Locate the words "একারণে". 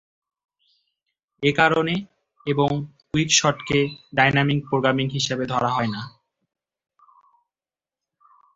1.43-1.95